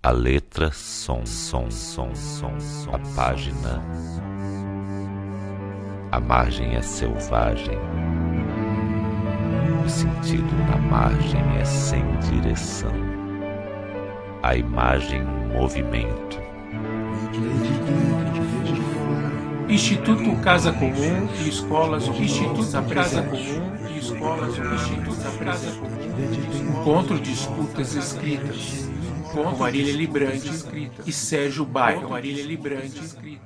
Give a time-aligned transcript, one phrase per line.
[0.00, 2.94] A letra, som, som, som, som, som.
[2.94, 3.82] A página.
[6.12, 7.76] A margem é selvagem.
[9.84, 12.92] O sentido na margem é sem direção.
[14.40, 16.38] A imagem, movimento.
[19.68, 27.32] Instituto Casa Comum e Escolas Instituto Casa Comum e Escolas Instituto Casa Comum Encontro de
[27.32, 28.88] escutas escritas
[29.38, 30.50] com Marília Librante
[31.06, 33.00] e Sérgio Bairro Marília Librante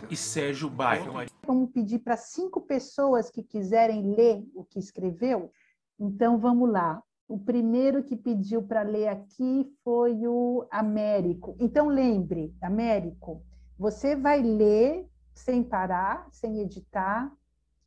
[0.09, 1.13] e Sérgio Bairro
[1.47, 5.53] Vamos pedir para cinco pessoas que quiserem ler o que escreveu.
[6.01, 7.03] Então, vamos lá.
[7.29, 11.57] O primeiro que pediu para ler aqui foi o Américo.
[11.61, 13.45] Então, lembre, Américo,
[13.79, 17.31] você vai ler sem parar, sem editar,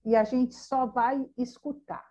[0.03, 2.05] e a gente só vai escutar.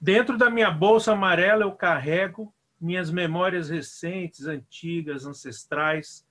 [0.00, 6.26] Dentro da minha bolsa amarela eu carrego minhas memórias recentes, antigas, ancestrais.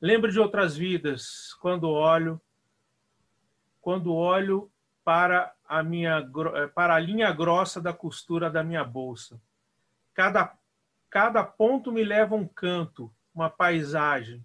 [0.00, 2.40] Lembro de outras vidas quando olho
[3.80, 4.68] quando olho
[5.04, 6.28] para a minha
[6.74, 9.40] para a linha grossa da costura da minha bolsa.
[10.12, 10.56] Cada
[11.08, 14.44] cada ponto me leva a um canto, uma paisagem,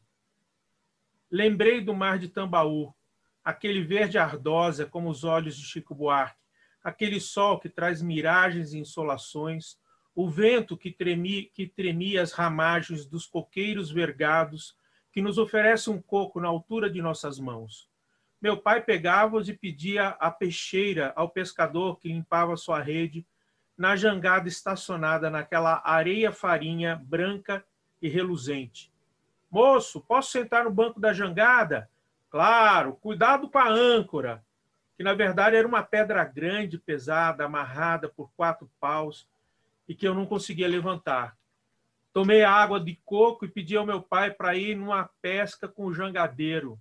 [1.31, 2.93] Lembrei do mar de Tambaú,
[3.41, 6.35] aquele verde ardósia como os olhos de Chico Buarque,
[6.83, 9.79] aquele sol que traz miragens e insolações,
[10.15, 14.75] o vento que, tremi, que tremia as ramagens dos coqueiros vergados,
[15.11, 17.89] que nos oferece um coco na altura de nossas mãos.
[18.41, 23.25] Meu pai pegava-os e pedia a peixeira ao pescador que limpava sua rede
[23.77, 27.63] na jangada estacionada naquela areia farinha branca
[28.01, 28.91] e reluzente.
[29.49, 31.89] Moço, posso sentar no banco da jangada?
[32.29, 34.43] Claro, cuidado com a âncora,
[34.95, 39.27] que na verdade era uma pedra grande, pesada, amarrada por quatro paus
[39.91, 41.37] e que eu não conseguia levantar.
[42.13, 45.93] Tomei água de coco e pedi ao meu pai para ir numa pesca com o
[45.93, 46.79] jangadeiro.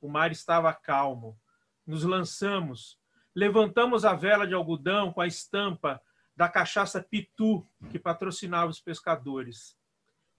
[0.00, 1.36] O mar estava calmo.
[1.84, 2.96] Nos lançamos,
[3.34, 6.00] levantamos a vela de algodão com a estampa
[6.36, 9.76] da cachaça Pitu que patrocinava os pescadores.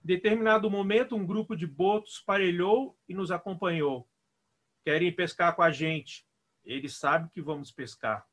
[0.02, 4.08] Em determinado momento, um grupo de botos parelhou e nos acompanhou.
[4.82, 6.26] Querem pescar com a gente.
[6.64, 8.26] Eles sabem que vamos pescar.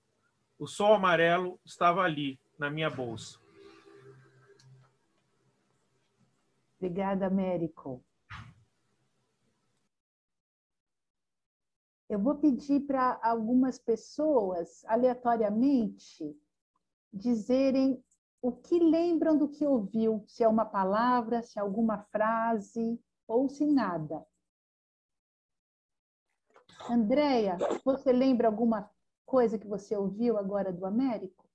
[0.58, 3.49] O sol amarelo estava ali, na minha bolsa.
[6.80, 8.02] Obrigada, Américo.
[12.08, 16.36] Eu vou pedir para algumas pessoas, aleatoriamente,
[17.12, 18.02] dizerem
[18.42, 22.98] o que lembram do que ouviu, se é uma palavra, se é alguma frase
[23.28, 24.26] ou se nada.
[26.90, 28.90] Andréia, você lembra alguma
[29.26, 31.46] coisa que você ouviu agora do Américo?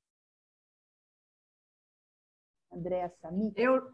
[2.71, 3.53] Andréia Samir?
[3.56, 3.93] Eu,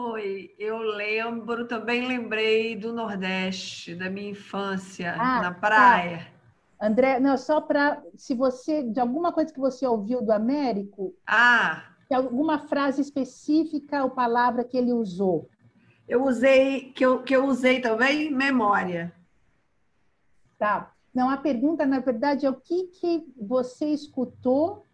[0.00, 5.58] Oi, eu lembro, também lembrei do Nordeste, da minha infância, ah, na tá.
[5.58, 6.18] praia.
[6.78, 6.86] Tá.
[6.86, 8.00] André, não, só para.
[8.16, 8.84] Se você.
[8.84, 11.16] De alguma coisa que você ouviu do Américo.
[11.26, 11.82] Ah!
[12.14, 15.50] alguma frase específica ou palavra que ele usou?
[16.08, 19.12] Eu usei, que eu, que eu usei também, memória.
[20.56, 20.92] Tá.
[21.12, 24.84] Não, a pergunta, na verdade, é o que, que você escutou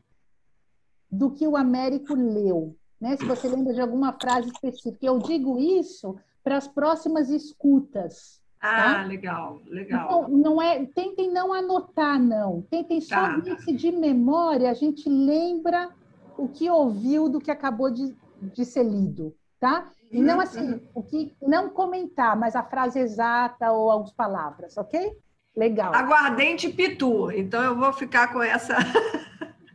[1.10, 2.74] do que o Américo leu.
[3.04, 3.18] Né?
[3.18, 5.04] Se você lembra de alguma frase específica.
[5.04, 8.40] Eu digo isso para as próximas escutas.
[8.58, 9.04] Ah, tá?
[9.04, 10.06] legal, legal.
[10.06, 12.62] Então, não é, tentem não anotar, não.
[12.62, 13.36] Tentem só tá.
[13.36, 15.90] ver de memória a gente lembra
[16.38, 19.90] o que ouviu do que acabou de, de ser lido, tá?
[20.10, 25.12] E não assim, o que não comentar, mas a frase exata ou algumas palavras, ok?
[25.54, 25.94] Legal.
[25.94, 28.78] Aguardente Pitu, então eu vou ficar com essa.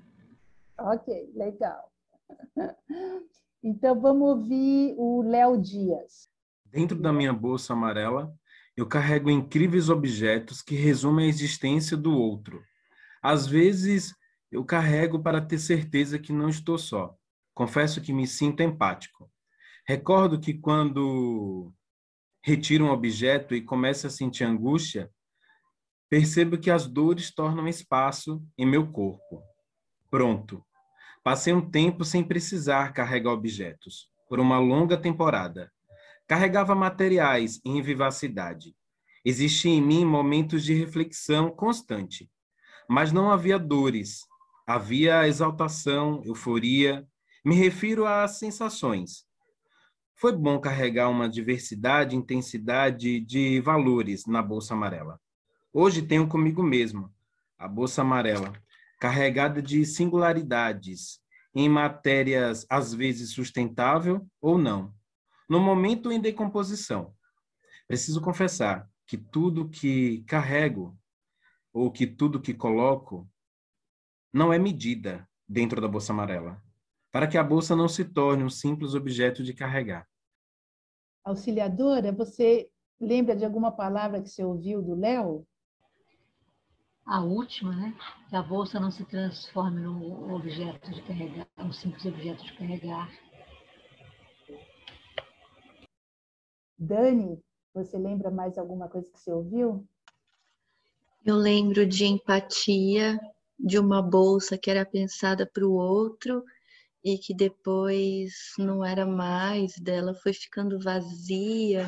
[0.79, 1.89] ok, legal.
[3.61, 6.29] Então vamos ouvir o Léo Dias.
[6.65, 8.33] Dentro da minha bolsa amarela
[8.79, 12.63] eu carrego incríveis objetos que resumem a existência do outro.
[13.21, 14.15] Às vezes,
[14.49, 17.13] eu carrego para ter certeza que não estou só.
[17.53, 19.29] Confesso que me sinto empático.
[19.85, 21.73] Recordo que quando
[22.41, 25.11] retiro um objeto e começo a sentir angústia,
[26.09, 29.43] percebo que as dores tornam espaço em meu corpo.
[30.09, 30.65] Pronto.
[31.29, 35.71] Passei um tempo sem precisar carregar objetos, por uma longa temporada.
[36.27, 38.75] Carregava materiais em vivacidade.
[39.23, 42.27] Existia em mim momentos de reflexão constante,
[42.89, 44.25] mas não havia dores.
[44.65, 47.07] Havia exaltação, euforia.
[47.45, 49.23] Me refiro às sensações.
[50.15, 55.21] Foi bom carregar uma diversidade, intensidade de valores na bolsa amarela.
[55.71, 57.13] Hoje tenho comigo mesmo
[57.55, 58.51] a bolsa amarela,
[58.99, 61.19] carregada de singularidades
[61.55, 64.93] em matérias às vezes sustentável ou não
[65.49, 67.13] no momento em decomposição.
[67.87, 70.95] Preciso confessar que tudo que carrego
[71.73, 73.27] ou que tudo que coloco
[74.31, 76.61] não é medida dentro da bolsa amarela,
[77.11, 80.07] para que a bolsa não se torne um simples objeto de carregar.
[81.23, 82.69] Auxiliadora, você
[82.99, 85.47] lembra de alguma palavra que você ouviu do Léo?
[87.09, 87.95] A última, né?
[88.29, 93.09] Que a bolsa não se transforme num objeto de carregar, um simples objeto de carregar.
[96.77, 97.41] Dani,
[97.73, 99.87] você lembra mais alguma coisa que você ouviu?
[101.25, 103.19] Eu lembro de empatia,
[103.57, 106.45] de uma bolsa que era pensada para o outro
[107.03, 111.87] e que depois não era mais dela, foi ficando vazia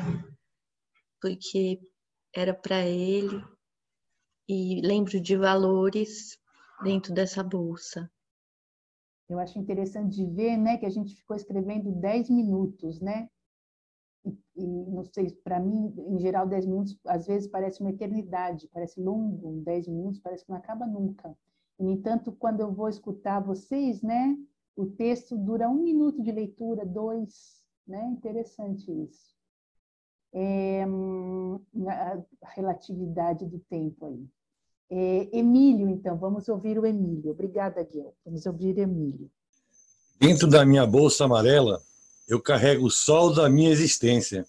[1.20, 1.80] porque
[2.34, 3.40] era para ele.
[4.48, 6.38] E lembro de valores
[6.82, 8.10] dentro dessa bolsa.
[9.28, 13.28] Eu acho interessante de ver, né, que a gente ficou escrevendo 10 minutos, né?
[14.24, 18.68] E, e não sei, para mim, em geral, 10 minutos às vezes parece uma eternidade,
[18.72, 21.36] parece longo, 10 minutos parece que não acaba nunca.
[21.78, 24.36] No entanto, quando eu vou escutar vocês, né,
[24.76, 28.04] o texto dura um minuto de leitura, dois, né?
[28.06, 29.34] Interessante isso.
[30.34, 30.84] É,
[31.86, 34.26] a relatividade do tempo aí.
[34.90, 37.32] É, Emílio, então, vamos ouvir o Emílio.
[37.32, 38.14] Obrigada, Guil.
[38.24, 39.30] Vamos ouvir Emílio.
[40.18, 41.82] Dentro da minha bolsa amarela,
[42.28, 44.46] eu carrego o sol da minha existência.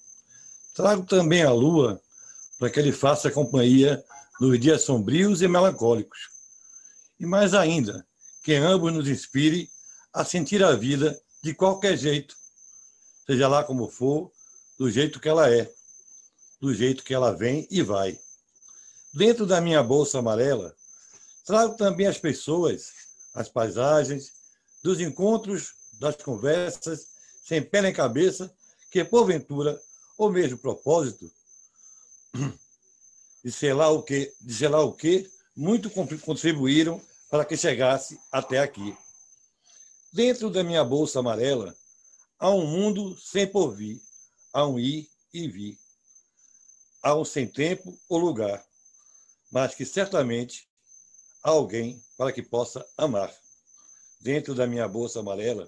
[0.73, 2.01] Trago também a lua
[2.59, 4.03] para que ele faça companhia
[4.39, 6.33] nos dias sombrios e melancólicos
[7.23, 8.05] e mais ainda,
[8.43, 9.69] que ambos nos inspire
[10.13, 12.35] a sentir a vida de qualquer jeito,
[13.25, 14.29] seja lá como for,
[14.83, 15.73] do jeito que ela é,
[16.59, 18.19] do jeito que ela vem e vai.
[19.13, 20.75] Dentro da minha bolsa amarela,
[21.45, 22.91] trago também as pessoas,
[23.33, 24.33] as paisagens,
[24.83, 25.71] dos encontros,
[26.01, 27.07] das conversas,
[27.45, 28.53] sem pé nem cabeça,
[28.91, 29.81] que porventura,
[30.17, 31.31] ou mesmo propósito,
[33.41, 38.19] de sei lá o que, de sei lá o que, muito contribuíram para que chegasse
[38.29, 38.93] até aqui.
[40.11, 41.73] Dentro da minha bolsa amarela,
[42.37, 44.01] há um mundo sem porvir,
[44.53, 45.77] há um ir e vir.
[47.01, 48.63] Há um sem tempo ou lugar,
[49.51, 50.69] mas que certamente
[51.43, 53.33] há alguém para que possa amar.
[54.21, 55.67] Dentro da minha bolsa amarela,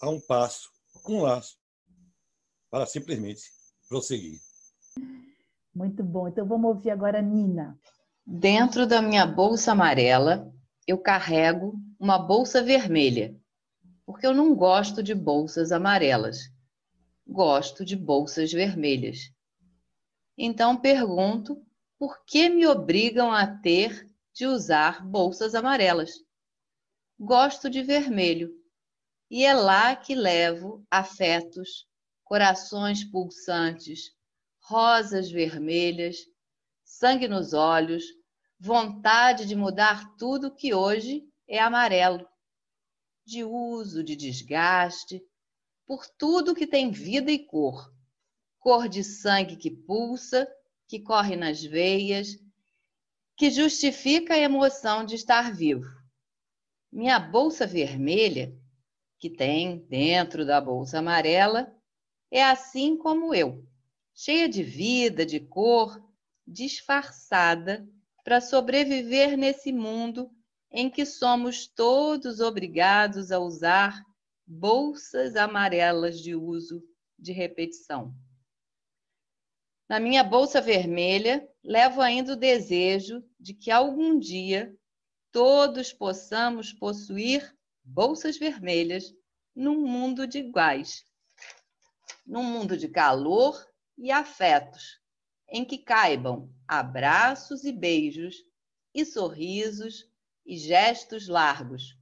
[0.00, 0.72] há um passo,
[1.06, 1.56] um laço,
[2.68, 3.42] para simplesmente
[3.88, 4.40] prosseguir.
[5.74, 6.26] Muito bom.
[6.26, 7.78] Então vamos ouvir agora a Nina.
[8.26, 10.52] Dentro da minha bolsa amarela,
[10.86, 13.36] eu carrego uma bolsa vermelha,
[14.04, 16.51] porque eu não gosto de bolsas amarelas.
[17.26, 19.32] Gosto de bolsas vermelhas.
[20.36, 21.64] Então pergunto
[21.98, 26.10] por que me obrigam a ter de usar bolsas amarelas.
[27.18, 28.50] Gosto de vermelho
[29.30, 31.86] e é lá que levo afetos,
[32.24, 34.10] corações pulsantes,
[34.60, 36.16] rosas vermelhas
[36.92, 38.04] sangue nos olhos,
[38.60, 42.28] vontade de mudar tudo que hoje é amarelo,
[43.24, 45.22] de uso, de desgaste,
[45.92, 47.92] por tudo que tem vida e cor,
[48.58, 50.48] cor de sangue que pulsa,
[50.88, 52.28] que corre nas veias,
[53.36, 55.84] que justifica a emoção de estar vivo.
[56.90, 58.58] Minha bolsa vermelha,
[59.18, 61.70] que tem dentro da bolsa amarela,
[62.30, 63.62] é assim como eu,
[64.14, 66.02] cheia de vida, de cor,
[66.46, 67.86] disfarçada
[68.24, 70.30] para sobreviver nesse mundo
[70.70, 74.02] em que somos todos obrigados a usar
[74.54, 76.86] bolsas amarelas de uso
[77.18, 78.14] de repetição.
[79.88, 84.76] Na minha bolsa vermelha, levo ainda o desejo de que algum dia
[85.32, 89.14] todos possamos possuir bolsas vermelhas
[89.56, 91.02] num mundo de iguais,
[92.26, 93.66] num mundo de calor
[93.96, 95.00] e afetos,
[95.48, 98.36] em que caibam abraços e beijos,
[98.94, 100.06] e sorrisos
[100.44, 101.96] e gestos largos,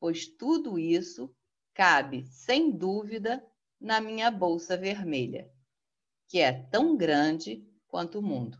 [0.00, 1.30] pois tudo isso
[1.74, 3.44] cabe, sem dúvida,
[3.80, 5.50] na minha bolsa vermelha,
[6.28, 8.58] que é tão grande quanto o mundo.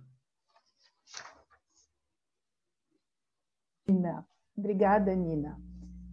[3.86, 4.26] Nina.
[4.56, 5.60] Obrigada, Nina.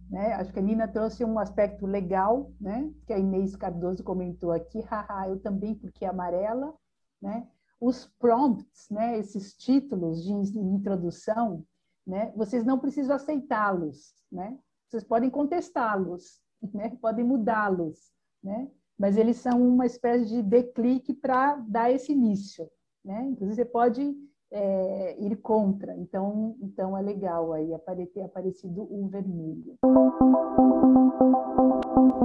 [0.08, 0.34] Né?
[0.34, 2.92] Acho que a Nina trouxe um aspecto legal, né?
[3.06, 6.74] que a Inês Cardoso comentou aqui, haha, eu também, porque é amarela,
[7.20, 7.48] né?
[7.80, 11.64] os prompts, né, esses títulos de introdução,
[12.06, 14.58] né, vocês não precisam aceitá-los, né?
[14.88, 16.42] Vocês podem contestá-los,
[16.74, 16.96] né?
[17.00, 18.12] Podem mudá-los,
[18.42, 18.68] né?
[18.98, 22.68] Mas eles são uma espécie de declique para dar esse início,
[23.04, 23.24] né?
[23.28, 24.14] Inclusive você pode
[24.52, 25.96] é, ir contra.
[25.96, 27.72] Então, então é legal aí
[28.12, 29.76] ter aparecido o vermelho.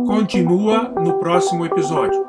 [0.05, 2.25] Continua no próximo episódio.